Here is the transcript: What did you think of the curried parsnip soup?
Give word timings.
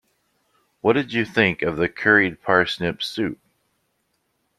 What 0.79 0.93
did 0.93 1.13
you 1.13 1.25
think 1.25 1.61
of 1.61 1.77
the 1.77 1.87
curried 1.87 2.41
parsnip 2.41 3.03
soup? 3.03 3.37